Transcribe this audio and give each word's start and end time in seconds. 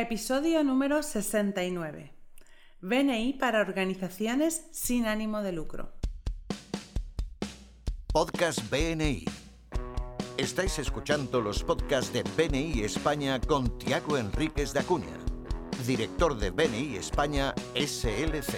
Episodio 0.00 0.64
número 0.64 1.02
69. 1.02 2.14
BNI 2.80 3.34
para 3.34 3.60
organizaciones 3.60 4.64
sin 4.72 5.04
ánimo 5.04 5.42
de 5.42 5.52
lucro. 5.52 5.92
Podcast 8.10 8.60
BNI. 8.70 9.26
Estáis 10.38 10.78
escuchando 10.78 11.42
los 11.42 11.62
podcasts 11.62 12.14
de 12.14 12.22
BNI 12.22 12.80
España 12.80 13.38
con 13.42 13.76
Tiago 13.76 14.16
Enríquez 14.16 14.72
de 14.72 14.80
Acuña, 14.80 15.18
director 15.86 16.34
de 16.38 16.48
BNI 16.48 16.96
España 16.96 17.54
SLC. 17.74 18.54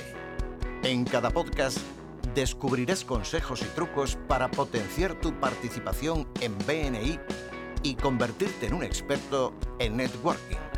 En 0.84 1.02
cada 1.02 1.30
podcast 1.30 1.78
descubrirás 2.36 3.04
consejos 3.04 3.62
y 3.62 3.74
trucos 3.74 4.16
para 4.28 4.48
potenciar 4.48 5.20
tu 5.20 5.34
participación 5.40 6.28
en 6.40 6.56
BNI 6.58 7.18
y 7.82 7.96
convertirte 7.96 8.68
en 8.68 8.74
un 8.74 8.84
experto 8.84 9.52
en 9.80 9.96
networking. 9.96 10.71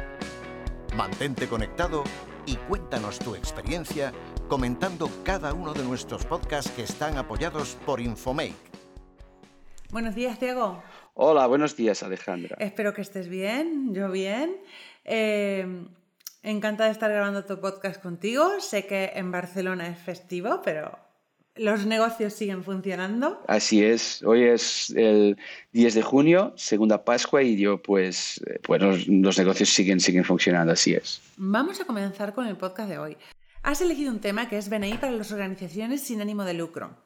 Mantente 0.97 1.49
conectado 1.49 2.05
y 2.47 2.55
cuéntanos 2.55 3.19
tu 3.19 3.35
experiencia 3.35 4.13
comentando 4.49 5.11
cada 5.25 5.53
uno 5.53 5.75
de 5.75 5.83
nuestros 5.83 6.25
podcasts 6.25 6.71
que 6.71 6.85
están 6.85 7.19
apoyados 7.19 7.77
por 7.85 8.01
Infomake. 8.01 8.55
Buenos 9.91 10.15
días, 10.15 10.39
Diego. 10.39 10.85
Hola, 11.15 11.49
buenos 11.49 11.77
días, 11.77 12.05
Alejandra. 12.05 12.57
Espero 12.61 12.95
que 12.95 13.03
estés 13.03 13.27
bien, 13.27 13.93
yo 13.93 14.09
bien. 14.09 14.57
Eh, 15.05 15.67
encantada 16.45 16.87
de 16.87 16.93
estar 16.93 17.11
grabando 17.11 17.45
tu 17.45 17.61
podcast 17.61 18.01
contigo. 18.01 18.61
Sé 18.61 18.87
que 18.87 19.11
en 19.17 19.33
Barcelona 19.33 19.89
es 19.89 19.99
festivo, 19.99 20.63
pero 20.63 20.97
los 21.57 21.87
negocios 21.87 22.33
siguen 22.33 22.65
funcionando. 22.65 23.43
Así 23.47 23.85
es, 23.85 24.23
hoy 24.23 24.45
es 24.45 24.91
el 24.91 25.37
10 25.73 25.95
de 25.95 26.03
junio, 26.03 26.53
segunda 26.57 27.05
Pascua 27.05 27.43
y 27.43 27.57
yo 27.57 27.81
pues, 27.81 28.41
eh, 28.47 28.59
pues 28.63 28.83
los, 28.83 29.07
los, 29.07 29.39
negocios 29.39 29.69
siguen, 29.69 30.01
siguen 30.01 30.25
funcionando, 30.25 30.73
así 30.73 30.95
es. 30.95 31.21
Vamos 31.37 31.81
a 31.81 31.85
comenzar 31.85 32.35
con 32.35 32.47
el 32.47 32.57
podcast 32.57 32.89
de 32.89 32.99
hoy. 32.99 33.17
Has 33.63 33.81
elegido 33.81 34.13
un 34.13 34.21
tema 34.21 34.49
que 34.49 34.59
es 34.59 34.69
BNI 34.69 34.99
para 34.99 35.13
las 35.13 35.33
organizaciones 35.33 36.03
sin 36.03 36.21
ánimo 36.21 36.45
de 36.45 36.55
lucro. 36.55 36.97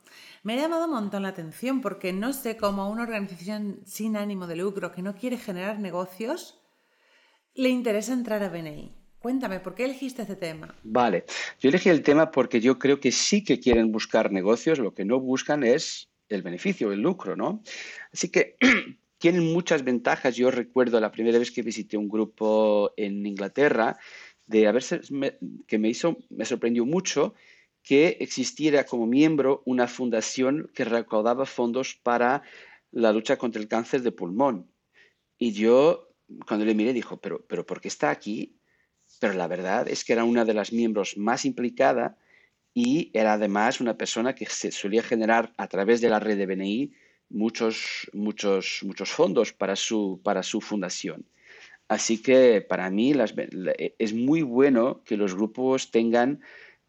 Me 0.42 0.54
ha 0.54 0.62
llamado 0.62 0.86
un 0.86 0.92
montón 0.92 1.22
la 1.22 1.28
atención 1.28 1.80
porque 1.80 2.12
no 2.12 2.32
sé 2.32 2.56
cómo 2.56 2.91
una 2.91 3.02
organización 3.02 3.80
sin 3.84 4.16
ánimo 4.16 4.46
de 4.46 4.56
lucro 4.56 4.92
que 4.92 5.02
no 5.02 5.14
quiere 5.14 5.36
generar 5.36 5.78
negocios 5.78 6.60
le 7.54 7.69
interesa 7.69 8.12
entrar 8.12 8.42
a 8.42 8.48
BNI. 8.48 8.97
Cuéntame, 9.20 9.58
¿por 9.58 9.74
qué 9.74 9.84
elegiste 9.84 10.22
este 10.22 10.36
tema? 10.36 10.74
Vale, 10.84 11.24
yo 11.58 11.70
elegí 11.70 11.88
el 11.88 12.02
tema 12.02 12.30
porque 12.30 12.61
yo 12.61 12.78
creo 12.78 13.00
que 13.00 13.11
sí 13.11 13.42
que 13.42 13.58
quieren 13.58 13.91
buscar 13.91 14.30
negocios, 14.30 14.78
lo 14.78 14.94
que 14.94 15.05
no 15.05 15.19
buscan 15.19 15.64
es 15.64 16.08
el 16.28 16.42
beneficio, 16.42 16.92
el 16.92 17.00
lucro, 17.00 17.36
¿no? 17.36 17.62
Así 18.12 18.30
que 18.30 18.56
tienen 19.19 19.52
muchas 19.52 19.83
ventajas. 19.83 20.36
Yo 20.36 20.50
recuerdo 20.50 21.00
la 21.00 21.10
primera 21.10 21.38
vez 21.38 21.50
que 21.50 21.62
visité 21.62 21.97
un 21.97 22.08
grupo 22.08 22.92
en 22.97 23.27
Inglaterra, 23.27 23.98
de 24.47 24.66
a 24.66 24.75
que 25.66 25.78
me 25.78 25.88
hizo, 25.88 26.16
me 26.30 26.44
sorprendió 26.44 26.86
mucho 26.86 27.34
que 27.82 28.16
existiera 28.20 28.84
como 28.84 29.06
miembro 29.06 29.62
una 29.66 29.86
fundación 29.86 30.70
que 30.75 30.84
recaudaba 30.84 31.44
fondos 31.44 31.94
para 32.03 32.42
la 32.91 33.12
lucha 33.12 33.36
contra 33.36 33.60
el 33.60 33.69
cáncer 33.69 34.03
de 34.03 34.12
pulmón. 34.12 34.70
Y 35.38 35.53
yo, 35.53 36.08
cuando 36.47 36.64
le 36.66 36.75
miré, 36.75 36.92
dijo, 36.92 37.19
pero, 37.19 37.44
pero 37.47 37.66
¿por 37.66 37.80
qué 37.80 37.88
está 37.88 38.10
aquí? 38.10 38.57
Pero 39.19 39.34
la 39.34 39.48
verdad 39.48 39.88
es 39.88 40.05
que 40.05 40.12
era 40.12 40.24
una 40.24 40.44
de 40.44 40.55
las 40.55 40.72
miembros 40.72 41.16
más 41.16 41.44
implicada 41.44 42.16
y 42.74 43.11
era 43.12 43.34
además 43.34 43.80
una 43.80 43.97
persona 43.97 44.34
que 44.34 44.47
se 44.47 44.70
solía 44.70 45.02
generar 45.02 45.52
a 45.56 45.66
través 45.69 46.00
de 46.00 46.10
la 46.10 46.20
red 46.20 46.38
de 46.38 46.47
BNI 46.47 46.92
muchos, 47.28 48.08
muchos, 48.12 48.80
muchos 48.83 49.10
fondos 49.10 49.52
para 49.52 49.77
su, 49.77 50.20
para 50.22 50.42
su 50.42 50.60
fundación. 50.60 51.27
Así 51.88 52.22
que 52.22 52.60
para 52.60 52.91
mí 52.91 53.14
es 53.98 54.12
muy 54.12 54.42
bueno 54.42 55.02
que 55.05 55.16
los 55.16 55.34
grupos 55.34 55.91
tengan 55.91 56.41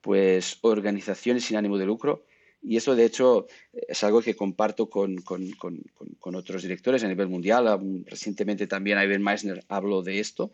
pues 0.02 0.60
organizaciones 0.62 1.46
sin 1.46 1.58
ánimo 1.58 1.78
de 1.78 1.86
lucro 1.86 2.26
y 2.62 2.76
eso 2.76 2.96
de 2.96 3.06
hecho 3.06 3.48
es 3.72 4.04
algo 4.04 4.22
que 4.22 4.36
comparto 4.36 4.90
con, 4.90 5.16
con, 5.22 5.50
con, 5.52 5.82
con 6.20 6.36
otros 6.36 6.62
directores 6.62 7.04
a 7.04 7.08
nivel 7.08 7.30
mundial. 7.30 8.04
Recientemente 8.06 8.68
también 8.68 9.02
Ivan 9.02 9.24
Meissner 9.24 9.64
habló 9.70 10.02
de 10.02 10.20
esto 10.20 10.52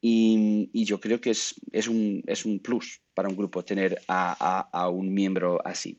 y, 0.00 0.84
yo 0.84 1.00
creo 1.00 1.20
que 1.20 1.30
es, 1.30 1.54
es, 1.72 1.88
un, 1.88 2.22
es, 2.26 2.44
un, 2.44 2.60
plus 2.60 3.00
para 3.14 3.28
un 3.28 3.36
grupo 3.36 3.64
tener 3.64 4.00
a, 4.06 4.36
a, 4.38 4.82
a, 4.82 4.88
un 4.88 5.12
miembro 5.12 5.60
así. 5.64 5.98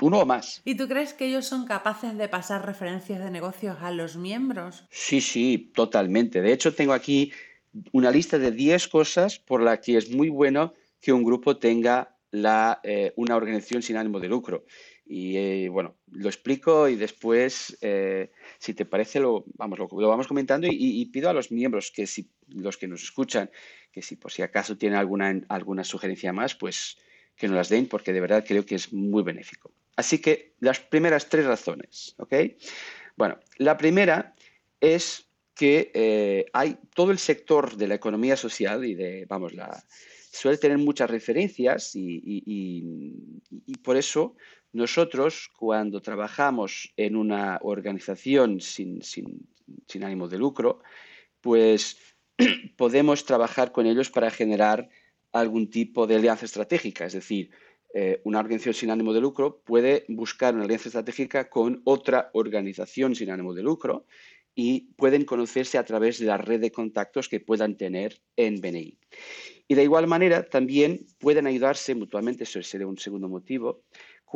Uno 0.00 0.20
o 0.20 0.26
más. 0.26 0.60
¿Y 0.64 0.74
tú 0.74 0.88
crees 0.88 1.14
que 1.14 1.26
ellos 1.26 1.46
son 1.46 1.64
capaces 1.64 2.18
de 2.18 2.28
pasar 2.28 2.66
referencias 2.66 3.20
de 3.20 3.30
negocios 3.30 3.78
a 3.80 3.90
los 3.90 4.16
miembros? 4.16 4.84
Sí, 4.90 5.20
sí, 5.20 5.70
totalmente. 5.74 6.42
De 6.42 6.52
hecho, 6.52 6.74
tengo 6.74 6.92
aquí 6.92 7.32
una 7.92 8.10
lista 8.10 8.38
de 8.38 8.50
10 8.50 8.88
cosas 8.88 9.38
por 9.38 9.62
las 9.62 9.80
que 9.80 9.96
es 9.96 10.10
muy 10.10 10.28
bueno 10.28 10.74
que 11.00 11.12
un 11.12 11.24
grupo 11.24 11.56
tenga 11.56 12.16
la, 12.30 12.80
eh, 12.82 13.12
una 13.16 13.36
organización 13.36 13.82
sin 13.82 13.96
ánimo 13.96 14.20
de 14.20 14.28
lucro. 14.28 14.64
Y 15.08 15.36
eh, 15.36 15.68
bueno, 15.68 15.96
lo 16.10 16.28
explico 16.28 16.88
y 16.88 16.96
después, 16.96 17.78
eh, 17.80 18.32
si 18.58 18.74
te 18.74 18.84
parece, 18.84 19.20
lo 19.20 19.44
vamos, 19.54 19.78
lo, 19.78 20.08
vamos 20.08 20.26
comentando 20.26 20.66
y, 20.68 21.04
pido 21.06 21.30
a 21.30 21.32
los 21.32 21.52
miembros 21.52 21.92
que 21.92 22.06
si 22.08 22.28
los 22.48 22.76
que 22.76 22.88
nos 22.88 23.04
escuchan, 23.04 23.48
que 23.92 24.02
si 24.02 24.16
por 24.16 24.32
si 24.32 24.42
acaso 24.42 24.76
tienen 24.76 24.98
alguna, 24.98 25.40
alguna 25.48 25.84
sugerencia 25.84 26.32
más, 26.32 26.56
pues 26.56 26.98
que 27.36 27.46
nos 27.46 27.56
las 27.56 27.68
den 27.68 27.86
porque 27.86 28.12
de 28.12 28.20
verdad 28.20 28.44
creo 28.46 28.66
que 28.66 28.74
es 28.74 28.92
muy 28.92 29.22
benéfico. 29.22 29.70
Así 29.94 30.18
que 30.18 30.54
las 30.58 30.80
primeras 30.80 31.28
tres 31.28 31.46
razones, 31.46 32.14
¿ok? 32.18 32.34
Bueno, 33.16 33.38
la 33.58 33.76
primera 33.76 34.34
es 34.80 35.28
que 35.54 35.92
eh, 35.94 36.46
hay 36.52 36.78
todo 36.94 37.12
el 37.12 37.18
sector 37.18 37.76
de 37.76 37.88
la 37.88 37.94
economía 37.94 38.36
social 38.36 38.84
y 38.84 38.94
de, 38.94 39.24
vamos, 39.26 39.54
la, 39.54 39.84
suele 40.32 40.58
tener 40.58 40.78
muchas 40.78 41.08
referencias 41.08 41.92
y 41.94 43.12
por 43.82 43.96
eso 43.96 44.36
nosotros, 44.76 45.50
cuando 45.56 46.00
trabajamos 46.00 46.92
en 46.96 47.16
una 47.16 47.58
organización 47.62 48.60
sin, 48.60 49.00
ánimo 50.02 50.28
de 50.28 50.38
lucro, 50.38 50.82
pues 51.40 51.98
podemos 52.76 53.24
trabajar 53.24 53.72
con 53.72 53.86
ellos 53.86 54.10
para 54.10 54.30
generar 54.30 54.88
algún 55.32 55.70
tipo 55.70 56.06
de 56.06 56.16
alianza 56.16 56.44
estratégica. 56.44 57.06
Es 57.06 57.14
decir, 57.14 57.50
eh, 57.94 58.20
una 58.24 58.40
organización 58.40 58.74
sin 58.74 58.90
ánimo 58.90 59.12
de 59.12 59.20
lucro 59.20 59.62
puede 59.64 60.04
buscar 60.08 60.54
una 60.54 60.64
alianza 60.64 60.90
estratégica 60.90 61.48
con 61.48 61.80
otra 61.84 62.30
organización 62.34 63.14
sin 63.14 63.30
ánimo 63.30 63.54
de 63.54 63.62
lucro 63.62 64.06
y 64.54 64.92
pueden 64.96 65.24
conocerse 65.24 65.78
a 65.78 65.84
través 65.84 66.18
de 66.18 66.26
la 66.26 66.38
red 66.38 66.60
de 66.60 66.72
contactos 66.72 67.28
que 67.28 67.40
puedan 67.40 67.76
tener 67.76 68.20
en 68.36 68.60
BNI. 68.60 68.98
Y 69.68 69.74
de 69.74 69.82
igual 69.82 70.06
manera, 70.06 70.44
también 70.44 71.06
pueden 71.18 71.46
ayudarse 71.46 71.94
mutuamente, 71.94 72.44
eso 72.44 72.62
sería 72.62 72.86
un 72.86 72.98
segundo 72.98 73.28
motivo, 73.28 73.82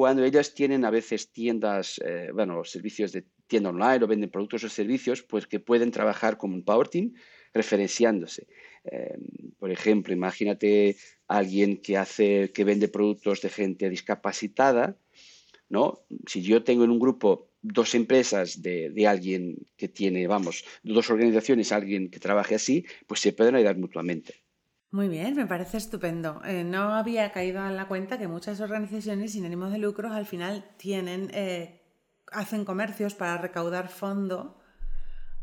cuando 0.00 0.24
ellas 0.24 0.54
tienen 0.54 0.86
a 0.86 0.90
veces 0.90 1.30
tiendas, 1.30 2.00
eh, 2.02 2.30
bueno, 2.32 2.64
servicios 2.64 3.12
de 3.12 3.26
tienda 3.46 3.68
online 3.68 4.02
o 4.02 4.06
venden 4.06 4.30
productos 4.30 4.64
o 4.64 4.70
servicios, 4.70 5.22
pues 5.22 5.46
que 5.46 5.60
pueden 5.60 5.90
trabajar 5.90 6.38
como 6.38 6.54
un 6.54 6.64
Power 6.64 6.88
Team 6.88 7.12
referenciándose. 7.52 8.46
Eh, 8.84 9.18
por 9.58 9.70
ejemplo, 9.70 10.14
imagínate 10.14 10.96
alguien 11.28 11.82
que 11.82 11.98
hace, 11.98 12.50
que 12.50 12.64
vende 12.64 12.88
productos 12.88 13.42
de 13.42 13.50
gente 13.50 13.90
discapacitada, 13.90 14.96
¿no? 15.68 16.00
Si 16.26 16.40
yo 16.40 16.64
tengo 16.64 16.84
en 16.84 16.92
un 16.92 16.98
grupo 16.98 17.50
dos 17.60 17.94
empresas 17.94 18.62
de, 18.62 19.06
alguien 19.06 19.66
que 19.76 19.88
tiene, 19.88 20.26
vamos, 20.26 20.64
dos 20.82 21.10
organizaciones, 21.10 21.72
alguien 21.72 22.08
que 22.10 22.20
trabaje 22.20 22.54
así, 22.54 22.86
pues 23.06 23.20
se 23.20 23.34
pueden 23.34 23.54
ayudar 23.54 23.76
mutuamente. 23.76 24.32
Muy 24.92 25.08
bien, 25.08 25.36
me 25.36 25.46
parece 25.46 25.76
estupendo. 25.76 26.42
Eh, 26.44 26.64
no 26.64 26.94
había 26.94 27.30
caído 27.30 27.64
en 27.64 27.76
la 27.76 27.86
cuenta 27.86 28.18
que 28.18 28.26
muchas 28.26 28.60
organizaciones 28.60 29.32
sin 29.32 29.44
ánimos 29.44 29.70
de 29.70 29.78
lucros 29.78 30.12
al 30.12 30.26
final 30.26 30.64
tienen, 30.78 31.30
eh, 31.32 31.80
hacen 32.32 32.64
comercios 32.64 33.14
para 33.14 33.38
recaudar 33.38 33.88
fondo 33.88 34.60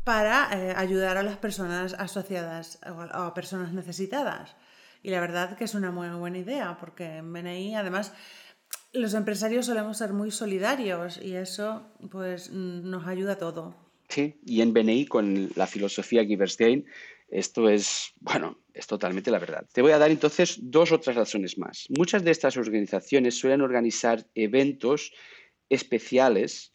para 0.04 0.48
eh, 0.52 0.74
ayudar 0.74 1.18
a 1.18 1.22
las 1.22 1.36
personas 1.36 1.92
asociadas 1.92 2.78
o 2.86 3.00
a, 3.00 3.34
personas 3.34 3.74
necesitadas. 3.74 4.56
Y 5.02 5.10
la 5.10 5.20
verdad 5.20 5.56
que 5.56 5.64
es 5.64 5.74
una 5.74 5.90
muy 5.90 6.08
buena 6.08 6.38
idea, 6.38 6.78
porque 6.80 7.16
en 7.16 7.30
BNI 7.30 7.74
además 7.74 8.12
los 8.94 9.12
empresarios 9.12 9.66
solemos 9.66 9.98
ser 9.98 10.14
muy 10.14 10.30
solidarios 10.30 11.20
y 11.22 11.36
eso 11.36 11.86
pues 12.10 12.50
nos 12.50 13.06
ayuda 13.06 13.34
a 13.34 13.38
todo. 13.38 13.76
Sí, 14.08 14.40
y 14.46 14.62
en 14.62 14.72
BNI 14.72 15.06
con 15.06 15.50
la 15.56 15.66
filosofía 15.66 16.24
Giverstein 16.24 16.86
esto 17.28 17.68
es, 17.68 18.12
bueno, 18.20 18.58
es 18.72 18.86
totalmente 18.86 19.30
la 19.30 19.38
verdad. 19.38 19.66
Te 19.72 19.82
voy 19.82 19.92
a 19.92 19.98
dar 19.98 20.10
entonces 20.10 20.58
dos 20.60 20.92
otras 20.92 21.16
razones 21.16 21.58
más. 21.58 21.86
Muchas 21.96 22.24
de 22.24 22.30
estas 22.30 22.56
organizaciones 22.56 23.38
suelen 23.38 23.60
organizar 23.60 24.26
eventos 24.34 25.12
especiales 25.68 26.74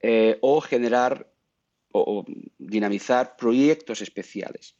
eh, 0.00 0.38
o 0.42 0.60
generar 0.60 1.30
o, 1.96 2.24
dinamizar 2.58 3.36
proyectos 3.36 4.02
especiales. 4.02 4.76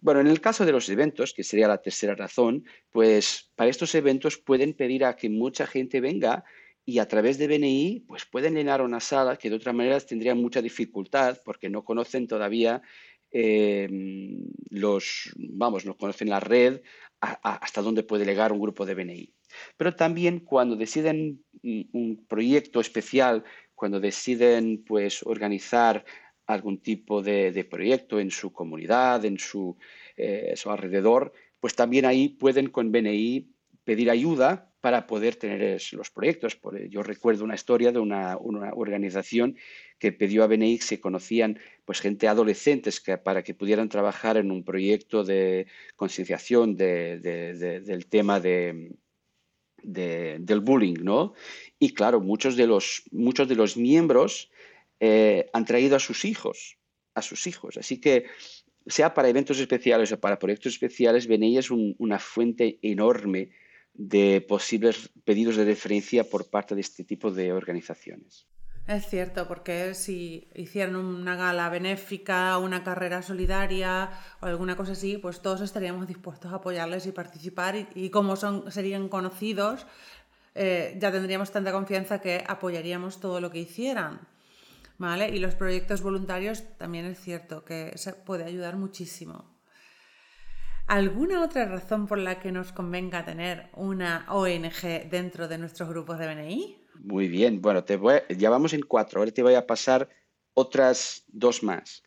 Bueno, 0.00 0.20
en 0.20 0.26
el 0.26 0.40
caso 0.40 0.66
de 0.66 0.72
los 0.72 0.88
eventos, 0.88 1.32
que 1.32 1.44
sería 1.44 1.68
la 1.68 1.80
tercera 1.80 2.16
razón, 2.16 2.64
pues 2.90 3.52
para 3.54 3.70
estos 3.70 3.94
eventos 3.94 4.36
pueden 4.36 4.74
pedir 4.74 5.04
a 5.04 5.14
que 5.14 5.30
mucha 5.30 5.66
gente 5.66 6.00
venga 6.00 6.44
y 6.84 6.98
a 6.98 7.06
través 7.06 7.38
de 7.38 7.46
BNI 7.46 8.04
pues 8.08 8.24
pueden 8.26 8.54
llenar 8.54 8.82
una 8.82 9.00
sala 9.00 9.36
que 9.36 9.48
de 9.48 9.56
otra 9.56 9.72
manera 9.72 10.00
tendrían 10.00 10.38
mucha 10.38 10.60
dificultad 10.60 11.38
porque 11.44 11.70
no 11.70 11.84
conocen 11.84 12.26
todavía 12.26 12.82
eh, 13.38 13.86
los, 14.70 15.30
vamos, 15.36 15.84
nos 15.84 15.96
conocen 15.96 16.30
la 16.30 16.40
red, 16.40 16.80
hasta 17.20 17.82
dónde 17.82 18.02
puede 18.02 18.24
llegar 18.24 18.50
un 18.50 18.60
grupo 18.60 18.86
de 18.86 18.94
BNI. 18.94 19.34
Pero 19.76 19.94
también 19.94 20.40
cuando 20.40 20.74
deciden 20.74 21.44
un 21.62 22.24
proyecto 22.26 22.80
especial, 22.80 23.44
cuando 23.74 24.00
deciden 24.00 24.82
pues 24.86 25.22
organizar 25.22 26.02
algún 26.46 26.78
tipo 26.78 27.22
de, 27.22 27.66
proyecto 27.70 28.20
en 28.20 28.30
su 28.30 28.52
comunidad, 28.52 29.22
en 29.26 29.38
su, 29.38 29.76
eh, 30.16 30.54
su, 30.56 30.70
alrededor, 30.70 31.34
pues 31.60 31.74
también 31.74 32.06
ahí 32.06 32.30
pueden 32.30 32.70
con 32.70 32.90
BNI 32.90 33.50
pedir 33.86 34.10
ayuda 34.10 34.68
para 34.80 35.06
poder 35.06 35.36
tener 35.36 35.80
los 35.92 36.10
proyectos. 36.10 36.58
Yo 36.90 37.04
recuerdo 37.04 37.44
una 37.44 37.54
historia 37.54 37.92
de 37.92 38.00
una, 38.00 38.36
organización 38.36 39.56
que 39.98 40.10
pidió 40.10 40.42
a 40.42 40.48
BNI 40.48 40.78
que 40.78 40.84
se 40.84 41.00
conocían 41.00 41.60
pues, 41.84 42.00
gente 42.00 42.26
adolescentes 42.26 43.00
para 43.24 43.42
que 43.44 43.54
pudieran 43.54 43.88
trabajar 43.88 44.36
en 44.38 44.50
un 44.50 44.64
proyecto 44.64 45.22
de 45.22 45.68
concienciación 45.94 46.76
del 46.76 48.06
tema 48.10 48.40
de, 48.40 48.90
del 49.84 50.60
bullying, 50.60 50.98
¿no? 51.02 51.34
Y 51.78 51.94
claro, 51.94 52.20
muchos 52.20 52.56
de 52.56 52.66
los, 52.66 53.04
muchos 53.12 53.46
de 53.46 53.54
los 53.54 53.76
miembros 53.76 54.50
eh, 54.98 55.48
han 55.52 55.64
traído 55.64 55.94
a 55.94 56.00
sus 56.00 56.24
hijos, 56.24 56.76
a 57.14 57.22
sus 57.22 57.46
hijos. 57.46 57.76
Así 57.76 58.00
que, 58.00 58.26
sea 58.88 59.14
para 59.14 59.28
eventos 59.28 59.58
especiales 59.58 60.10
o 60.12 60.20
para 60.20 60.38
proyectos 60.38 60.72
especiales, 60.74 61.26
BNI 61.28 61.58
es 61.58 61.70
una 61.70 62.18
fuente 62.18 62.78
enorme 62.82 63.50
de 63.98 64.44
posibles 64.46 65.10
pedidos 65.24 65.56
de 65.56 65.64
referencia 65.64 66.24
por 66.24 66.48
parte 66.50 66.74
de 66.74 66.82
este 66.82 67.04
tipo 67.04 67.30
de 67.30 67.52
organizaciones. 67.52 68.46
Es 68.86 69.08
cierto, 69.08 69.48
porque 69.48 69.94
si 69.94 70.48
hicieran 70.54 70.94
una 70.94 71.34
gala 71.34 71.68
benéfica, 71.70 72.56
una 72.58 72.84
carrera 72.84 73.20
solidaria 73.20 74.10
o 74.40 74.46
alguna 74.46 74.76
cosa 74.76 74.92
así, 74.92 75.18
pues 75.18 75.42
todos 75.42 75.60
estaríamos 75.60 76.06
dispuestos 76.06 76.52
a 76.52 76.56
apoyarles 76.56 77.04
y 77.06 77.12
participar 77.12 77.88
y, 77.94 78.10
como 78.10 78.36
son, 78.36 78.70
serían 78.70 79.08
conocidos, 79.08 79.86
eh, 80.54 80.96
ya 81.00 81.10
tendríamos 81.10 81.50
tanta 81.50 81.72
confianza 81.72 82.20
que 82.20 82.44
apoyaríamos 82.46 83.18
todo 83.18 83.40
lo 83.40 83.50
que 83.50 83.58
hicieran. 83.58 84.20
¿Vale? 84.98 85.28
Y 85.28 85.40
los 85.40 85.54
proyectos 85.54 86.00
voluntarios 86.00 86.62
también 86.78 87.04
es 87.06 87.20
cierto 87.20 87.64
que 87.64 87.92
se 87.96 88.14
puede 88.14 88.44
ayudar 88.44 88.76
muchísimo. 88.76 89.55
¿Alguna 90.86 91.42
otra 91.42 91.66
razón 91.66 92.06
por 92.06 92.18
la 92.18 92.38
que 92.38 92.52
nos 92.52 92.70
convenga 92.70 93.24
tener 93.24 93.70
una 93.74 94.24
ONG 94.28 95.10
dentro 95.10 95.48
de 95.48 95.58
nuestros 95.58 95.88
grupos 95.88 96.20
de 96.20 96.32
BNI? 96.32 96.76
Muy 97.00 97.26
bien, 97.26 97.60
bueno, 97.60 97.84
ya 98.28 98.50
vamos 98.50 98.72
en 98.72 98.82
cuatro, 98.82 99.18
ahora 99.18 99.32
te 99.32 99.42
voy 99.42 99.54
a 99.54 99.66
pasar 99.66 100.08
otras 100.54 101.24
dos 101.26 101.64
más. 101.64 102.04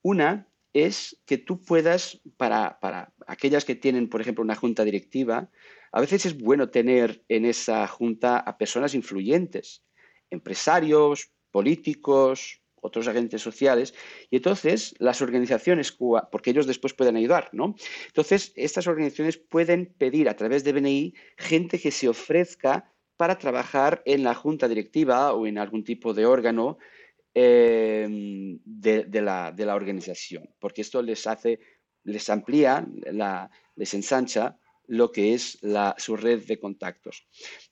Una 0.00 0.48
es 0.72 1.20
que 1.26 1.36
tú 1.36 1.60
puedas, 1.60 2.22
para, 2.38 2.80
para 2.80 3.12
aquellas 3.26 3.66
que 3.66 3.74
tienen, 3.74 4.08
por 4.08 4.22
ejemplo, 4.22 4.42
una 4.42 4.56
junta 4.56 4.84
directiva, 4.84 5.50
a 5.92 6.00
veces 6.00 6.24
es 6.24 6.38
bueno 6.38 6.70
tener 6.70 7.24
en 7.28 7.44
esa 7.44 7.86
junta 7.86 8.38
a 8.38 8.56
personas 8.56 8.94
influyentes, 8.94 9.84
empresarios, 10.30 11.30
políticos, 11.50 12.62
otros 12.82 13.08
agentes 13.08 13.42
sociales, 13.42 13.94
y 14.30 14.36
entonces 14.36 14.94
las 14.98 15.22
organizaciones, 15.22 15.96
porque 16.30 16.50
ellos 16.50 16.66
después 16.66 16.94
pueden 16.94 17.16
ayudar, 17.16 17.50
¿no? 17.52 17.74
Entonces, 18.06 18.52
estas 18.56 18.86
organizaciones 18.86 19.36
pueden 19.36 19.94
pedir 19.98 20.28
a 20.28 20.36
través 20.36 20.64
de 20.64 20.72
BNI 20.72 21.14
gente 21.36 21.78
que 21.78 21.90
se 21.90 22.08
ofrezca 22.08 22.92
para 23.16 23.36
trabajar 23.36 24.02
en 24.06 24.22
la 24.22 24.34
junta 24.34 24.68
directiva 24.68 25.32
o 25.32 25.46
en 25.46 25.58
algún 25.58 25.82
tipo 25.82 26.14
de 26.14 26.24
órgano 26.24 26.78
em, 27.34 28.58
de, 28.64 29.20
la, 29.20 29.74
organización, 29.74 30.48
porque 30.60 30.82
esto 30.82 31.02
les 31.02 31.26
hace, 31.26 31.58
les 32.04 32.30
amplía, 32.30 32.86
les 33.74 33.94
ensancha 33.94 34.56
lo 34.88 35.12
que 35.12 35.34
es 35.34 35.58
su 35.98 36.16
red 36.16 36.46
de 36.46 36.58
contactos. 36.58 37.28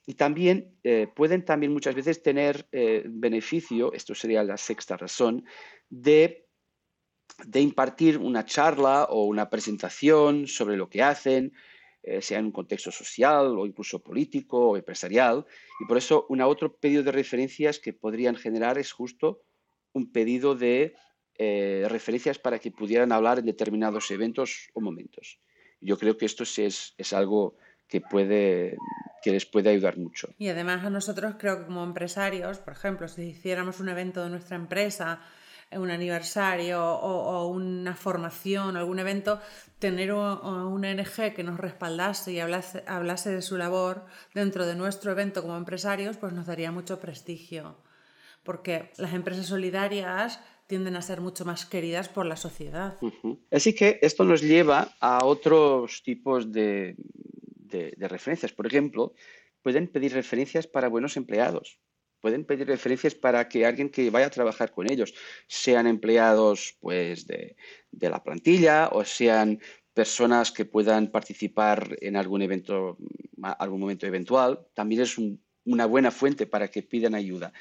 Y 0.06 0.14
también 0.14 0.78
eh, 0.84 1.08
pueden 1.14 1.44
también 1.44 1.72
muchas 1.72 1.94
veces 1.94 2.22
tener 2.22 2.68
eh, 2.72 3.04
beneficio, 3.06 3.92
esto 3.94 4.14
sería 4.14 4.44
la 4.44 4.58
sexta 4.58 4.96
razón, 4.98 5.44
de, 5.88 6.46
de, 7.46 7.60
impartir 7.60 8.18
una 8.18 8.44
charla 8.44 9.04
o 9.04 9.24
una 9.24 9.48
presentación 9.48 10.46
sobre 10.46 10.76
lo 10.76 10.90
que 10.90 11.02
hacen, 11.02 11.54
eh, 12.02 12.20
sea 12.20 12.38
en 12.38 12.46
un 12.46 12.52
contexto 12.52 12.92
social 12.92 13.58
o 13.58 13.66
incluso 13.66 14.02
político 14.02 14.70
o 14.70 14.76
empresarial. 14.76 15.46
Y 15.80 15.86
por 15.86 15.96
eso 15.96 16.26
un 16.28 16.42
otro 16.42 16.76
pedido 16.76 17.02
de 17.02 17.12
referencias 17.12 17.78
que 17.78 17.94
podrían 17.94 18.36
generar 18.36 18.76
es 18.76 18.92
justo 18.92 19.42
un 19.92 20.12
pedido 20.12 20.54
de 20.54 20.94
referencias 21.38 22.38
para 22.38 22.58
que 22.58 22.70
pudieran 22.70 23.12
hablar 23.12 23.38
en 23.38 23.44
determinados 23.44 24.10
eventos 24.10 24.70
o 24.72 24.80
momentos. 24.80 25.38
Yo 25.86 25.96
creo 25.98 26.18
que 26.18 26.26
esto 26.26 26.42
es, 26.42 26.94
es 26.96 27.12
algo 27.12 27.56
que, 27.88 28.00
puede, 28.00 28.76
que 29.22 29.30
les 29.30 29.46
puede 29.46 29.70
ayudar 29.70 29.96
mucho. 29.96 30.28
Y 30.38 30.48
además 30.48 30.84
a 30.84 30.90
nosotros 30.90 31.36
creo 31.38 31.60
que 31.60 31.66
como 31.66 31.84
empresarios, 31.84 32.58
por 32.58 32.72
ejemplo, 32.72 33.08
si 33.08 33.22
hiciéramos 33.22 33.80
un 33.80 33.88
evento 33.88 34.22
de 34.22 34.30
nuestra 34.30 34.56
empresa, 34.56 35.20
un 35.72 35.90
aniversario 35.90 36.82
o, 36.84 37.48
una 37.48 37.94
formación 37.94 38.76
o 38.76 38.78
algún 38.78 38.98
evento, 38.98 39.40
tener 39.78 40.12
una 40.12 40.40
ONG 40.66 41.34
que 41.34 41.42
nos 41.42 41.58
respaldase 41.58 42.32
y 42.32 42.40
hablase, 42.40 42.84
hablase 42.86 43.30
de 43.30 43.42
su 43.42 43.56
labor 43.56 44.06
dentro 44.34 44.66
de 44.66 44.74
nuestro 44.74 45.12
evento 45.12 45.42
como 45.42 45.56
empresarios, 45.56 46.16
pues 46.16 46.32
nos 46.32 46.46
daría 46.46 46.70
mucho 46.70 47.00
prestigio. 47.00 47.76
Porque 48.42 48.92
las 48.96 49.12
empresas 49.12 49.46
solidarias 49.46 50.40
tienden 50.66 50.96
a 50.96 51.02
ser 51.02 51.20
mucho 51.20 51.44
más 51.44 51.64
queridas 51.64 52.08
por 52.08 52.26
la 52.26 52.36
sociedad. 52.36 52.96
Así 53.50 53.74
que 53.74 53.98
esto 54.02 54.24
nos 54.24 54.42
lleva 54.42 54.96
a 55.00 55.24
otros 55.24 56.02
tipos 56.02 56.52
de, 56.52 56.96
referencias. 57.98 58.52
Por 58.52 58.66
ejemplo, 58.66 59.14
pueden 59.62 59.88
pedir 59.88 60.12
referencias 60.12 60.66
para 60.66 60.88
buenos 60.88 61.16
empleados. 61.16 61.78
Pueden 62.20 62.44
pedir 62.44 62.66
referencias 62.66 63.14
para 63.14 63.48
que 63.48 63.66
alguien 63.66 63.90
que 63.90 64.10
vaya 64.10 64.26
a 64.26 64.30
trabajar 64.30 64.72
con 64.72 64.90
ellos 64.90 65.14
sean 65.46 65.86
empleados 65.86 66.76
pues, 66.80 67.26
de, 67.26 67.56
la 67.92 68.22
plantilla 68.24 68.88
o 68.88 69.04
sean 69.04 69.60
personas 69.94 70.50
que 70.50 70.64
puedan 70.64 71.10
participar 71.10 71.96
en 72.00 72.16
algún 72.16 72.42
evento, 72.42 72.98
algún 73.42 73.80
momento 73.80 74.06
eventual. 74.06 74.66
También 74.74 75.02
es 75.02 75.16
una 75.64 75.86
buena 75.86 76.10
fuente 76.10 76.46
para 76.46 76.68
que 76.68 76.82
pidan 76.82 77.14
ayuda 77.14 77.52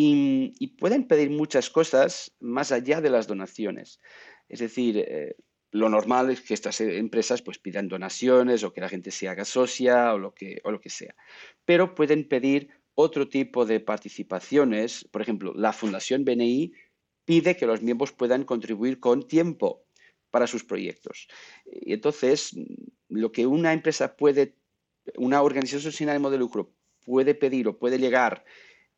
y, 0.00 0.68
pueden 0.78 1.08
pedir 1.08 1.30
muchas 1.30 1.70
cosas 1.70 2.32
más 2.38 2.70
allá 2.70 3.00
de 3.00 3.10
las 3.10 3.26
donaciones. 3.26 4.00
Es 4.48 4.60
decir, 4.60 4.96
eh, 4.98 5.34
lo 5.72 5.88
normal 5.88 6.30
es 6.30 6.40
que 6.40 6.54
estas 6.54 6.80
empresas 6.80 7.42
pues, 7.42 7.58
pidan 7.58 7.88
donaciones 7.88 8.62
o 8.62 8.72
que 8.72 8.80
la 8.80 8.88
gente 8.88 9.10
se 9.10 9.28
haga 9.28 9.44
socia 9.44 10.14
o 10.14 10.18
lo 10.18 10.34
que, 10.34 10.60
o 10.62 10.70
lo 10.70 10.80
que 10.80 10.88
sea. 10.88 11.16
Pero 11.64 11.96
pueden 11.96 12.28
pedir 12.28 12.68
otro 12.94 13.28
tipo 13.28 13.66
de 13.66 13.80
participaciones. 13.80 15.04
Por 15.10 15.20
ejemplo, 15.20 15.52
la 15.56 15.72
Fundación 15.72 16.24
BNI 16.24 16.72
pide 17.24 17.56
que 17.56 17.66
los 17.66 17.82
miembros 17.82 18.12
puedan 18.12 18.44
contribuir 18.44 19.00
con 19.00 19.26
tiempo 19.26 19.84
para 20.30 20.46
sus 20.46 20.62
proyectos. 20.62 21.26
Y 21.64 21.92
entonces, 21.92 22.54
lo 23.08 23.32
que 23.32 23.48
una 23.48 23.72
empresa 23.72 24.16
puede, 24.16 24.54
una 25.16 25.42
organización 25.42 25.92
sin 25.92 26.08
ánimo 26.08 26.30
de 26.30 26.38
lucro 26.38 26.72
puede 27.04 27.34
pedir 27.34 27.66
o 27.66 27.78
puede 27.78 27.98
llegar 27.98 28.44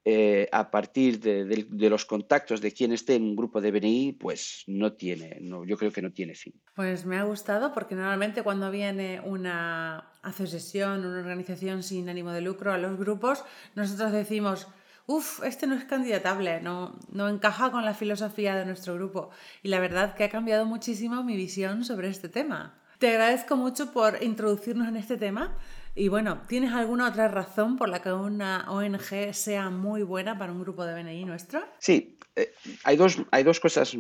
eh, 0.05 0.49
a 0.51 0.71
partir 0.71 1.21
de, 1.21 1.91
los 1.91 2.07
contactos 2.07 2.63
de 2.63 2.73
quien 2.73 2.93
esté 2.93 3.17
en 3.17 3.25
un 3.25 3.37
grupo 3.37 3.61
de 3.61 3.71
BNI, 3.71 4.13
pues 4.13 4.65
no 4.67 4.95
tiene, 4.95 5.39
no, 5.43 5.67
yo 5.67 5.77
creo 5.77 5.93
que 5.93 6.01
no 6.01 6.11
tiene 6.11 6.35
fin. 6.35 6.55
Pues 6.75 7.05
me 7.05 7.19
ha 7.19 7.25
gustado 7.25 7.75
porque 7.75 7.95
normalmente 7.95 8.43
cuando 8.43 8.71
viene 8.71 9.21
una 9.21 10.11
asociación, 10.23 11.05
una 11.05 11.19
organización 11.19 11.83
sin 11.83 12.09
ánimo 12.09 12.33
de 12.33 12.41
lucro 12.41 12.73
a 12.73 12.79
los 12.79 12.99
grupos, 12.99 13.45
nosotros 13.75 14.13
decimos, 14.13 14.69
uff, 15.07 15.45
este 15.45 15.67
no 15.67 15.75
es 15.75 15.85
candidatable, 15.85 16.63
no, 16.63 16.99
no 17.13 17.29
encaja 17.29 17.71
con 17.71 17.85
la 17.85 17.93
filosofía 17.93 18.57
de 18.57 18.65
nuestro 18.65 18.95
grupo. 18.95 19.29
Y 19.63 19.69
la 19.69 19.81
verdad 19.81 20.15
que 20.15 20.25
ha 20.25 20.31
cambiado 20.31 20.65
muchísimo 20.65 21.23
mi 21.23 21.37
visión 21.37 21.85
sobre 21.85 22.09
este 22.09 22.31
tema. 22.31 22.81
Te 22.99 23.09
agradezco 23.09 23.57
mucho 23.57 23.93
por 23.93 24.23
introducirnos 24.23 24.89
en 24.89 24.97
este 24.97 25.17
tema. 25.17 25.57
Y 25.95 26.09
bueno, 26.09 26.43
¿tienes 26.47 26.73
alguna 26.73 27.09
otra 27.09 27.27
razón 27.27 27.77
por 27.77 27.89
la 27.89 28.01
que 28.01 28.13
una 28.13 28.71
ONG 28.71 29.35
sea 29.35 29.71
muy 29.71 30.03
buena 30.03 30.39
para 30.39 30.53
un 30.53 30.61
grupo 30.61 30.85
de 30.85 30.95
BNI 30.95 31.25
nuestro? 31.25 31.65
Sí, 31.79 32.17
eh, 32.37 32.53
hay, 32.85 32.97
dos, 32.97 33.19
hay 33.33 33.43
dos 33.43 33.59
cosas 33.59 33.97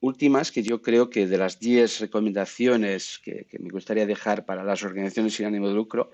últimas 0.00 0.50
que 0.50 0.62
yo 0.62 0.80
creo 0.80 1.10
que 1.10 1.26
de 1.26 1.36
las 1.36 1.60
10 1.60 2.00
recomendaciones 2.00 3.20
que, 3.22 3.46
me 3.58 3.68
gustaría 3.68 4.06
dejar 4.06 4.46
para 4.46 4.64
las 4.64 4.82
organizaciones 4.82 5.34
sin 5.34 5.46
ánimo 5.46 5.68
de 5.68 5.74
lucro 5.74 6.10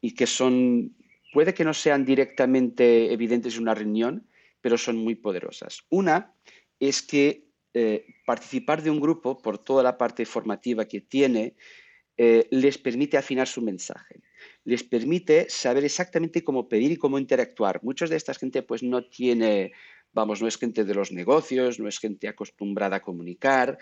y 0.00 0.14
que 0.14 0.28
son, 0.28 0.94
puede 1.32 1.52
que 1.52 1.64
no 1.64 1.74
sean 1.74 2.04
directamente 2.04 3.12
evidentes 3.12 3.56
en 3.56 3.62
una 3.62 3.74
reunión, 3.74 4.28
pero 4.60 4.78
son 4.78 4.96
muy 4.96 5.16
poderosas. 5.16 5.82
Una 5.90 6.32
es 6.78 7.02
que 7.02 7.48
eh, 7.74 8.06
participar 8.24 8.80
de 8.80 8.90
un 8.90 9.00
grupo, 9.00 9.38
por 9.38 9.58
toda 9.58 9.82
la 9.82 9.98
parte 9.98 10.24
formativa 10.24 10.84
que 10.84 11.00
tiene, 11.00 11.56
eh, 12.16 12.46
les 12.50 12.78
permite 12.78 13.18
afinar 13.18 13.48
su 13.48 13.60
mensaje 13.60 14.20
les 14.66 14.82
permite 14.82 15.46
saber 15.48 15.84
exactamente 15.84 16.44
cómo 16.44 16.68
pedir 16.68 16.92
y 16.92 16.96
cómo 16.96 17.18
interactuar. 17.18 17.80
Muchos 17.82 18.10
de 18.10 18.16
esta 18.16 18.34
gente 18.34 18.62
pues 18.62 18.82
no 18.82 19.04
tiene 19.04 19.72
vamos, 20.12 20.40
no 20.40 20.48
es 20.48 20.56
gente 20.56 20.84
de 20.84 20.94
los 20.94 21.12
negocios, 21.12 21.78
no 21.78 21.88
es 21.88 21.98
gente 21.98 22.26
acostumbrada 22.26 22.96
a 22.96 23.02
comunicar, 23.02 23.78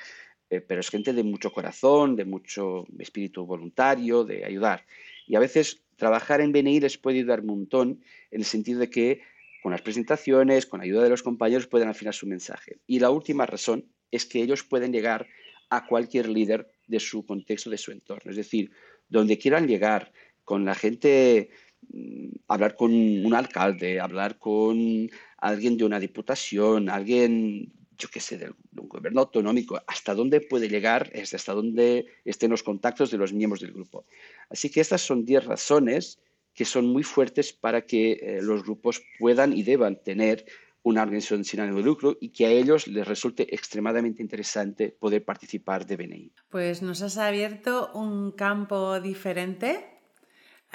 eh, 0.51 0.61
pero 0.61 0.81
es 0.81 0.91
gente 0.91 1.13
de 1.13 1.23
mucho 1.23 1.53
corazón, 1.53 2.17
de 2.17 2.25
mucho 2.25 2.87
espíritu 2.99 3.47
voluntario, 3.47 4.25
de 4.25 4.45
ayudar. 4.45 4.85
Y 5.29 5.37
a 5.37 5.39
veces 5.39 5.85
trabajar 5.97 6.41
en 6.41 6.51
BNI 6.51 6.81
les 6.81 6.99
puede 6.99 7.19
ayudar 7.19 7.41
un 7.41 7.47
montón 7.47 8.01
en 8.33 8.41
el 8.41 8.45
sentido 8.45 8.81
de 8.81 8.91
que 8.91 9.21
con 9.63 9.71
las 9.71 9.83
presentaciones, 9.83 10.67
con 10.67 10.81
ayuda 10.81 11.05
de 11.05 11.11
los 11.11 11.23
compañeros, 11.23 11.69
pueden 11.69 11.89
afinar 11.89 12.15
su 12.15 12.27
mensaje. 12.27 12.79
Y 12.87 12.99
la 12.99 13.11
última 13.11 13.47
razón 13.47 13.87
es 14.11 14.27
que 14.27 14.43
ellos 14.43 14.65
pueden 14.65 14.93
llegar 14.93 15.29
a 15.71 15.87
cualquier 15.87 16.29
líder 16.29 16.69
de 16.87 17.01
su 17.01 17.25
contexto, 17.25 17.71
de 17.71 17.79
su 17.79 17.93
entorno. 17.93 18.31
Es 18.31 18.37
decir, 18.37 18.73
donde 19.09 19.39
quieran 19.39 19.67
llegar, 19.67 20.13
con 20.45 20.65
la 20.65 20.75
gente, 20.75 21.51
mm, 21.89 22.29
hablar 22.49 22.77
con 22.77 22.93
un 22.93 23.35
alcalde, 23.35 24.01
hablar 24.01 24.39
con 24.39 25.11
alguien 25.39 25.77
de 25.77 25.85
una 25.85 26.01
diputación, 26.01 26.89
alguien, 26.89 27.73
yo 27.99 28.09
qué 28.11 28.21
sé, 28.21 28.39
de 28.39 28.51
un 28.81 28.89
gobierno 28.89 29.21
autonómico, 29.21 29.81
hasta 29.87 30.15
dónde 30.15 30.41
puede 30.41 30.69
llegar, 30.69 31.11
hasta 31.15 31.53
dónde 31.53 32.07
estén 32.25 32.51
los 32.51 32.63
contactos 32.63 33.11
de 33.11 33.19
los 33.19 33.33
miembros 33.33 33.61
del 33.61 33.73
grupo. 33.73 34.05
Así 34.49 34.71
que 34.71 34.81
estas 34.81 35.03
son 35.03 35.25
10 35.25 35.45
razones 35.45 36.19
que 36.55 36.65
son 36.65 36.87
muy 36.87 37.03
fuertes 37.03 37.53
para 37.53 37.83
que 37.83 38.13
eh, 38.13 38.39
los 38.41 38.63
grupos 38.63 39.03
puedan 39.19 39.53
y 39.53 39.65
deban 39.65 40.03
tener 40.03 40.47
una 40.85 41.03
organización 41.03 41.45
sin 41.45 41.61
ánimo 41.61 41.79
de 41.79 41.85
lucro 41.85 42.17
y 42.21 42.29
que 42.29 42.47
a 42.47 42.51
ellos 42.51 42.87
les 42.87 43.09
resulte 43.09 43.55
extremadamente 43.55 44.23
interesante 44.23 44.91
poder 44.91 45.25
participar 45.25 45.87
de 45.87 45.97
BNI. 45.97 46.33
Pues 46.51 46.83
nos 46.83 47.03
has 47.03 47.17
abierto 47.17 47.91
un 47.95 48.33
campo 48.33 49.01
diferente 49.01 49.94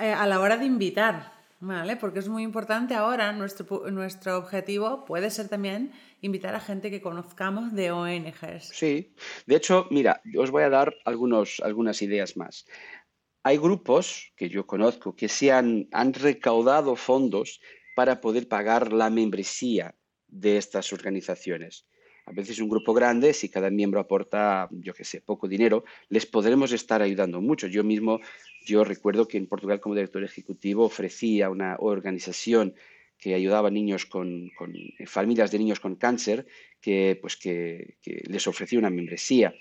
eh, 0.02 0.14
a 0.14 0.26
la 0.28 0.40
hora 0.40 0.58
de 0.58 0.66
invitar, 0.66 1.34
¿vale? 1.60 1.96
Porque 1.96 2.20
es 2.20 2.28
muy 2.28 2.44
importante 2.44 2.94
ahora, 2.94 3.32
nuestro, 3.32 3.90
nuestro 3.92 4.38
objetivo 4.38 5.06
puede 5.06 5.30
ser 5.30 5.50
también 5.50 5.92
invitar 6.22 6.56
a 6.56 6.60
gente 6.60 6.92
que 6.92 7.02
conozcamos 7.02 7.74
de 7.74 7.92
ONGs. 7.92 8.70
Sí, 8.74 9.14
de 9.46 9.56
hecho, 9.56 9.88
mira, 9.90 10.22
os 10.38 10.52
voy 10.52 10.64
a 10.64 10.70
dar 10.70 10.96
algunos, 11.06 11.60
algunas 11.62 12.02
ideas 12.02 12.38
más. 12.38 12.66
Hay 13.44 13.58
grupos 13.58 14.34
que 14.36 14.50
yo 14.50 14.68
conozco 14.68 15.16
que 15.16 15.30
se 15.30 15.52
han, 15.52 15.88
han 15.92 16.14
recaudado 16.14 16.96
fondos 16.96 17.62
para 17.96 18.22
poder 18.22 18.48
pagar 18.48 18.94
la 18.94 19.10
membresía 19.10 19.96
de 20.28 20.58
estas 20.58 20.94
organizaciones. 20.94 21.86
A 22.30 22.32
veces 22.32 22.60
un 22.60 22.70
grupo 22.70 22.94
grande, 22.94 23.34
si 23.34 23.50
cada 23.50 23.70
miembro 23.70 24.00
aporta, 24.00 24.70
yo 24.72 24.94
qué 24.94 25.04
sé, 25.04 25.22
poco 25.22 25.48
dinero, 25.48 25.84
les 26.10 26.26
podremos 26.26 26.72
estar 26.72 27.02
ayudando 27.02 27.42
mucho. 27.42 27.68
Yo 27.68 27.84
mismo, 27.84 28.20
yo 28.66 28.84
recuerdo 28.84 29.28
que 29.28 29.38
en 29.38 29.48
Portugal 29.48 29.80
como 29.80 29.96
director 29.96 30.24
ejecutivo 30.24 30.86
ofrecía 30.86 31.50
una 31.50 31.76
organización 31.80 32.76
que 33.18 33.34
ayudaba 33.34 33.68
a 33.68 33.72
niños 33.72 34.06
con, 34.06 34.52
familias 35.06 35.52
de 35.52 35.60
niños 35.60 35.80
con 35.80 35.96
cáncer, 35.96 36.46
que, 36.80 37.18
pues 37.20 37.36
que 37.36 37.98
les 38.04 38.48
ofrecía 38.48 38.80
una 38.80 38.90
membresía. 38.90 39.54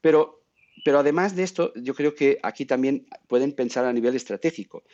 Pero 0.00 0.42
pero 0.84 0.98
además 0.98 1.36
de 1.36 1.42
esto, 1.42 1.72
yo 1.76 1.94
creo 1.94 2.14
que 2.14 2.38
aquí 2.42 2.64
también 2.64 3.06
pueden 3.28 3.52
pensar 3.52 3.84
a 3.84 3.92
nivel 3.92 4.16
estratégico. 4.16 4.84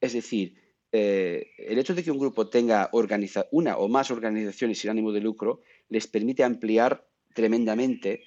Es 0.00 0.12
decir, 0.12 0.54
eh, 0.92 1.50
el 1.58 1.78
hecho 1.78 1.94
de 1.94 2.02
que 2.02 2.10
un 2.10 2.18
grupo 2.18 2.48
tenga 2.48 2.90
una 3.50 3.76
o 3.76 3.88
más 3.88 4.10
organizaciones 4.10 4.78
sin 4.78 4.90
ánimo 4.90 5.12
de 5.12 5.20
lucro 5.20 5.62
les 5.88 6.06
permite 6.06 6.44
ampliar 6.44 7.06
tremendamente 7.34 8.24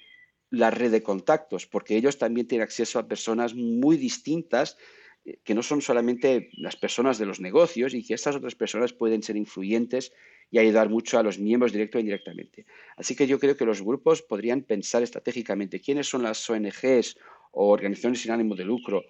la 0.50 0.70
red 0.70 0.90
de 0.90 1.02
contactos, 1.02 1.66
porque 1.66 1.96
ellos 1.96 2.18
también 2.18 2.46
tienen 2.46 2.64
acceso 2.64 2.98
a 2.98 3.08
personas 3.08 3.54
muy 3.54 3.96
distintas 3.96 4.76
eh, 5.24 5.38
que 5.42 5.54
no 5.54 5.62
son 5.62 5.80
solamente 5.80 6.50
las 6.52 6.76
personas 6.76 7.18
de 7.18 7.26
los 7.26 7.40
negocios 7.40 7.94
y 7.94 8.04
que 8.04 8.14
estas 8.14 8.36
otras 8.36 8.54
personas 8.54 8.92
pueden 8.92 9.22
ser 9.22 9.36
influyentes 9.36 10.12
y 10.50 10.58
ayudar 10.58 10.90
mucho 10.90 11.18
a 11.18 11.22
los 11.22 11.38
miembros 11.38 11.72
directo 11.72 11.96
e 11.96 12.02
indirectamente. 12.02 12.66
Así 12.96 13.16
que 13.16 13.26
yo 13.26 13.38
creo 13.38 13.56
que 13.56 13.64
los 13.64 13.80
grupos 13.80 14.20
podrían 14.20 14.62
pensar 14.62 15.02
estratégicamente 15.02 15.80
quiénes 15.80 16.08
son 16.08 16.22
las 16.22 16.48
ONGs 16.50 17.16
o 17.52 17.70
organizaciones 17.70 18.20
sin 18.20 18.32
ánimo 18.32 18.54
de 18.54 18.64
lucro 18.64 19.02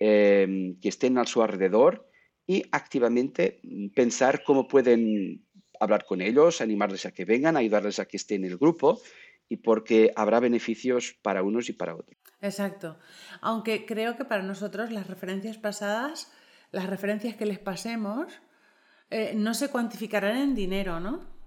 eh, 0.00 0.74
que 0.80 0.88
estén 0.88 1.18
a 1.18 1.26
su 1.26 1.42
alrededor 1.42 2.08
y 2.46 2.62
activamente 2.72 3.60
pensar 3.94 4.42
cómo 4.42 4.66
pueden 4.66 5.44
hablar 5.80 6.04
con 6.04 6.20
ellos, 6.20 6.60
animarles 6.60 7.06
a 7.06 7.12
que 7.12 7.24
vengan, 7.24 7.56
ayudarles 7.56 7.98
a 7.98 8.06
que 8.06 8.16
estén 8.16 8.44
en 8.44 8.52
el 8.52 8.58
grupo 8.58 9.00
y 9.48 9.56
porque 9.56 10.12
habrá 10.14 10.40
beneficios 10.40 11.16
para 11.22 11.42
unos 11.42 11.68
y 11.68 11.72
para 11.72 11.94
otros. 11.94 12.18
Exacto. 12.40 12.98
Aunque 13.40 13.86
creo 13.86 14.16
que 14.16 14.24
para 14.24 14.42
nosotros 14.42 14.90
las 14.90 15.06
referencias 15.06 15.58
pasadas, 15.58 16.30
las 16.70 16.86
referencias 16.86 17.36
que 17.36 17.46
les 17.46 17.58
pasemos, 17.58 18.32
eh, 19.10 19.32
no 19.34 19.54
se 19.54 19.70
cuantificarán 19.70 20.36
en 20.36 20.54
dinero, 20.54 21.00
¿no? 21.00 21.38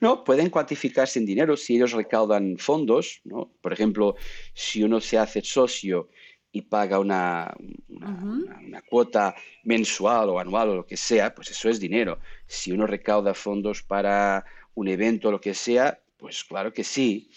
No, 0.00 0.24
pueden 0.24 0.50
cuantificarse 0.50 1.18
en 1.18 1.26
dinero 1.26 1.56
si 1.56 1.76
ellos 1.76 1.92
recaudan 1.92 2.56
fondos, 2.58 3.20
¿no? 3.24 3.50
Por 3.60 3.72
ejemplo, 3.72 4.14
si 4.52 4.82
uno 4.82 5.00
se 5.00 5.18
hace 5.18 5.42
socio 5.42 6.10
y 6.52 6.62
paga 6.62 6.98
una, 6.98 7.54
una, 7.88 8.82
cuota 8.82 9.34
mensual 9.64 10.30
o 10.30 10.38
anual 10.40 10.70
o 10.70 10.74
lo 10.76 10.86
que 10.86 10.96
sea, 10.96 11.34
pues 11.34 11.50
eso 11.50 11.68
es 11.68 11.78
dinero. 11.78 12.18
Si 12.46 12.72
uno 12.72 12.86
recauda 12.86 13.34
fondos 13.34 13.82
para 13.82 14.44
un 14.74 14.88
evento 14.88 15.28
o 15.28 15.32
lo 15.32 15.40
que 15.40 15.54
sea, 15.54 16.00
pues 16.16 16.44
claro 16.44 16.72
que 16.72 16.84
sí. 16.84 17.30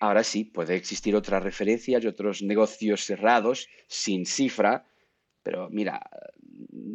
Ahora 0.00 0.24
sí, 0.24 0.44
puede 0.44 0.76
existir 0.76 1.14
otras 1.14 1.42
referencias 1.42 2.02
y 2.02 2.06
otros 2.06 2.42
negocios 2.42 3.04
cerrados 3.04 3.68
sin 3.86 4.26
cifra, 4.26 4.86
pero 5.44 5.68
mira, 5.70 6.00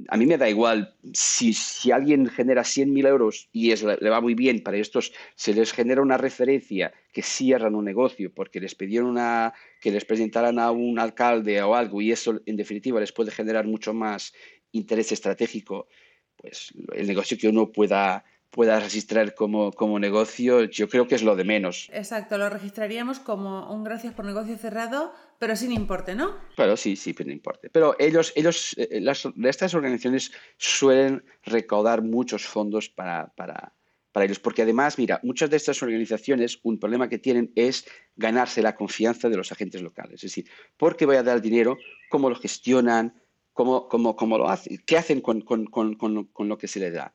a 0.09 0.17
mí 0.17 0.25
me 0.25 0.37
da 0.37 0.49
igual 0.49 0.95
si, 1.13 1.53
si 1.53 1.91
alguien 1.91 2.27
genera 2.27 2.63
100.000 2.63 3.07
euros 3.07 3.47
y 3.53 3.71
es, 3.71 3.83
le 3.83 4.09
va 4.09 4.19
muy 4.19 4.33
bien, 4.33 4.61
para 4.61 4.77
estos 4.77 5.13
se 5.35 5.53
les 5.53 5.71
genera 5.71 6.01
una 6.01 6.17
referencia 6.17 6.91
que 7.13 7.21
cierran 7.21 7.75
un 7.75 7.85
negocio 7.85 8.33
porque 8.33 8.59
les 8.59 8.75
pidieron 8.75 9.11
una, 9.11 9.53
que 9.79 9.91
les 9.91 10.03
presentaran 10.03 10.59
a 10.59 10.71
un 10.71 10.99
alcalde 10.99 11.61
o 11.61 11.75
algo 11.75 12.01
y 12.01 12.11
eso 12.11 12.41
en 12.45 12.57
definitiva 12.57 12.99
les 12.99 13.13
puede 13.13 13.31
generar 13.31 13.65
mucho 13.67 13.93
más 13.93 14.33
interés 14.71 15.11
estratégico, 15.11 15.87
pues 16.35 16.73
el 16.95 17.07
negocio 17.07 17.37
que 17.37 17.47
uno 17.47 17.71
pueda 17.71 18.25
pueda 18.49 18.79
registrar 18.79 19.35
como, 19.35 19.71
como 19.71 19.99
negocio, 19.99 20.63
yo 20.63 20.89
creo 20.89 21.07
que 21.07 21.15
es 21.15 21.23
lo 21.23 21.35
de 21.35 21.43
menos. 21.43 21.89
Exacto, 21.93 22.37
lo 22.37 22.49
registraríamos 22.49 23.19
como 23.19 23.71
un 23.71 23.83
gracias 23.83 24.13
por 24.13 24.25
negocio 24.25 24.57
cerrado, 24.57 25.13
pero 25.37 25.55
sin 25.55 25.71
importe, 25.71 26.15
¿no? 26.15 26.35
Claro, 26.55 26.75
sí, 26.75 26.95
sí, 26.95 27.13
sin 27.13 27.31
importe. 27.31 27.69
Pero 27.69 27.95
ellos, 27.99 28.33
ellos 28.35 28.75
eh, 28.77 28.99
las, 29.01 29.27
estas 29.43 29.73
organizaciones 29.73 30.31
suelen 30.57 31.23
recaudar 31.43 32.01
muchos 32.01 32.45
fondos 32.45 32.89
para, 32.89 33.27
para, 33.35 33.73
para 34.11 34.25
ellos, 34.25 34.39
porque 34.39 34.63
además, 34.63 34.97
mira, 34.97 35.19
muchas 35.23 35.49
de 35.49 35.57
estas 35.57 35.81
organizaciones, 35.83 36.59
un 36.63 36.79
problema 36.79 37.07
que 37.07 37.19
tienen 37.19 37.51
es 37.55 37.85
ganarse 38.15 38.63
la 38.63 38.75
confianza 38.75 39.29
de 39.29 39.37
los 39.37 39.51
agentes 39.51 39.81
locales. 39.81 40.15
Es 40.15 40.31
decir, 40.31 40.45
¿por 40.75 40.97
qué 40.97 41.05
voy 41.05 41.17
a 41.17 41.23
dar 41.23 41.39
dinero? 41.39 41.77
¿Cómo 42.09 42.29
lo 42.29 42.35
gestionan? 42.35 43.21
¿Cómo, 43.53 43.87
cómo, 43.89 44.15
cómo 44.15 44.37
lo 44.37 44.49
hacen? 44.49 44.81
¿Qué 44.85 44.97
hacen 44.97 45.21
con, 45.21 45.41
con, 45.41 45.65
con, 45.65 45.95
con 45.95 46.47
lo 46.47 46.57
que 46.57 46.67
se 46.67 46.79
les 46.79 46.93
da? 46.93 47.13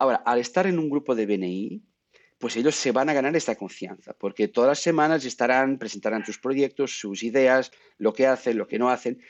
Ahora, 0.00 0.22
al 0.24 0.38
estar 0.38 0.66
en 0.66 0.78
un 0.78 0.88
grupo 0.88 1.14
de 1.14 1.26
BNI, 1.26 1.82
pues 2.38 2.56
ellos 2.56 2.74
se 2.74 2.90
van 2.90 3.10
a 3.10 3.12
ganar 3.12 3.36
esta 3.36 3.54
confianza, 3.54 4.14
porque 4.14 4.48
todas 4.48 4.68
las 4.68 4.78
semanas 4.80 5.26
estarán, 5.26 5.76
presentarán 5.76 6.24
sus 6.24 6.38
proyectos, 6.38 6.98
sus 6.98 7.22
ideas, 7.22 7.70
lo 7.98 8.14
que 8.14 8.26
hacen, 8.26 8.56
lo 8.56 8.66
que 8.66 8.78
no 8.78 8.88
hacen. 8.88 9.20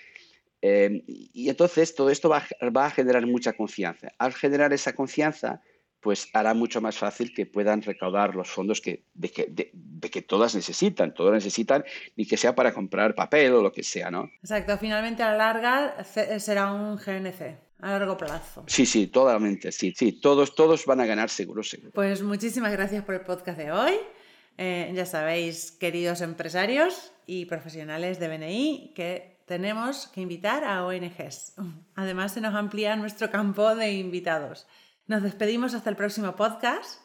Eh, 0.63 1.03
y 1.07 1.49
entonces 1.49 1.93
todo 1.97 2.09
esto 2.09 2.29
va, 2.29 2.47
a 2.87 2.91
generar 2.91 3.27
mucha 3.27 3.53
confianza. 3.55 4.13
Al 4.17 4.33
generar 4.33 4.73
esa 4.73 4.95
confianza, 4.95 5.61
pues 5.99 6.29
hará 6.35 6.55
mucho 6.55 6.81
más 6.81 6.97
fácil 6.97 7.35
que 7.35 7.47
puedan 7.47 7.83
recaudar 7.83 8.37
los 8.37 8.49
fondos 8.49 8.81
que, 8.81 9.07
de, 9.13 9.33
que, 9.33 10.23
todas 10.23 10.55
necesitan. 10.55 11.13
Todas 11.15 11.35
necesitan, 11.35 11.85
ni 12.15 12.27
que 12.27 12.37
sea 12.37 12.55
para 12.55 12.73
comprar 12.73 13.17
papel 13.17 13.55
o 13.55 13.61
lo 13.61 13.73
que 13.73 13.83
sea, 13.83 14.13
¿no? 14.13 14.31
Exacto. 14.41 14.79
Finalmente, 14.79 15.25
a 15.25 15.33
la 15.33 15.53
larga, 15.53 16.05
será 16.05 16.73
un 16.73 16.95
GNC 16.95 17.70
a 17.83 17.91
largo 17.91 18.17
plazo. 18.17 18.65
Sí, 18.67 18.87
sí, 18.87 19.07
totalmente, 19.07 19.73
sí, 19.73 19.93
sí, 19.97 20.13
todos, 20.13 20.55
todos 20.55 20.85
van 20.87 21.01
a 21.01 21.07
ganar 21.07 21.31
seguro, 21.31 21.63
seguro. 21.63 21.93
Pues 21.93 22.23
muchísimas 22.23 22.73
gracias 22.73 23.05
por 23.05 23.15
el 23.15 23.23
podcast 23.23 23.59
de 23.59 23.73
hoy. 23.73 23.95
Eh, 24.59 24.93
ya 24.95 25.07
sabéis, 25.07 25.73
queridos 25.73 26.21
empresarios 26.21 27.13
y 27.27 27.47
profesionales 27.47 28.19
de 28.21 28.29
BNI, 28.29 28.93
que 28.95 29.39
tenemos 29.47 30.09
que 30.09 30.21
invitar 30.21 30.65
a 30.65 30.85
ONGs. 30.85 31.55
Además, 31.95 32.35
se 32.35 32.41
nos 32.41 32.55
amplía 32.55 32.95
nuestro 32.97 33.31
campo 33.31 33.75
de 33.75 33.93
invitados. 33.93 34.67
Nos 35.07 35.23
despedimos 35.23 35.75
hasta 35.75 35.91
el 35.91 35.97
próximo 35.97 36.37
podcast 36.37 37.01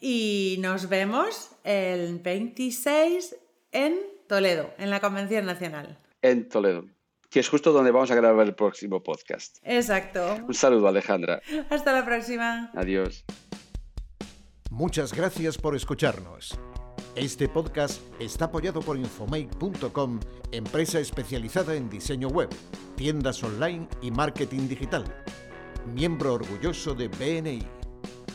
y 0.00 0.56
nos 0.60 0.88
vemos 0.88 1.50
el 1.64 2.20
26 2.20 3.36
en 3.72 3.98
Toledo, 4.28 4.72
en 4.78 4.90
la 4.90 5.00
Convención 5.00 5.44
Nacional. 5.44 5.98
En 6.22 6.48
Toledo 6.48 6.84
que 7.30 7.40
es 7.40 7.48
justo 7.48 7.72
donde 7.72 7.92
vamos 7.92 8.10
a 8.10 8.14
grabar 8.14 8.46
el 8.46 8.54
próximo 8.54 9.02
podcast. 9.02 9.58
Exacto. 9.62 10.38
Un 10.46 10.54
saludo, 10.54 10.88
Alejandra. 10.88 11.40
Hasta 11.70 11.92
la 11.92 12.04
próxima. 12.04 12.70
Adiós. 12.74 13.24
Muchas 14.70 15.14
gracias 15.14 15.56
por 15.56 15.76
escucharnos. 15.76 16.58
Este 17.14 17.48
podcast 17.48 18.00
está 18.20 18.46
apoyado 18.46 18.80
por 18.80 18.96
Infomake.com, 18.96 20.20
empresa 20.52 21.00
especializada 21.00 21.74
en 21.74 21.88
diseño 21.88 22.28
web, 22.28 22.48
tiendas 22.96 23.42
online 23.42 23.88
y 24.00 24.10
marketing 24.10 24.68
digital. 24.68 25.04
Miembro 25.86 26.34
orgulloso 26.34 26.94
de 26.94 27.08
BNI. 27.08 27.79